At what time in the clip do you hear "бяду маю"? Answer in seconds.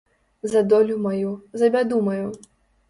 1.77-2.27